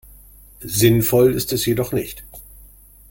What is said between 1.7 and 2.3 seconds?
nicht.